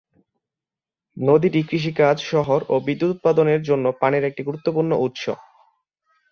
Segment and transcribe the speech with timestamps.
[1.17, 5.23] নদীটি কৃষিকাজ, শহর ও বিদ্যুত উৎপাদনের জন্য পানির একটি গুরুত্বপূর্ণ উৎস।